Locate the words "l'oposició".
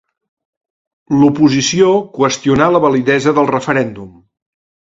1.17-1.91